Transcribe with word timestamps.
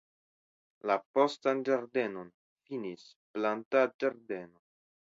La 0.91 0.95
postan 1.17 1.61
ĝardenon 1.69 2.33
finis 2.71 3.07
plantadĝardeno. 3.37 4.61